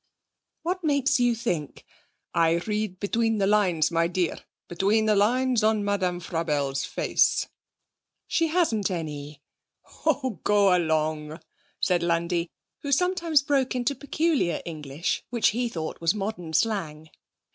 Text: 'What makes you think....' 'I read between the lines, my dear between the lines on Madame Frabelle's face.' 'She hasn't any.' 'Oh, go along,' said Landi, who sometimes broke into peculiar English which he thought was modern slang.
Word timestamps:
'What 0.63 0.83
makes 0.83 1.19
you 1.19 1.35
think....' 1.35 1.85
'I 2.33 2.53
read 2.65 2.99
between 2.99 3.37
the 3.37 3.45
lines, 3.45 3.91
my 3.91 4.07
dear 4.07 4.39
between 4.67 5.05
the 5.05 5.15
lines 5.15 5.63
on 5.63 5.85
Madame 5.85 6.19
Frabelle's 6.19 6.83
face.' 6.85 7.47
'She 8.25 8.47
hasn't 8.47 8.89
any.' 8.89 9.43
'Oh, 10.07 10.39
go 10.43 10.75
along,' 10.75 11.39
said 11.79 12.01
Landi, 12.01 12.49
who 12.79 12.91
sometimes 12.91 13.43
broke 13.43 13.75
into 13.75 13.93
peculiar 13.93 14.63
English 14.65 15.21
which 15.29 15.49
he 15.49 15.69
thought 15.69 16.01
was 16.01 16.15
modern 16.15 16.51
slang. 16.53 17.11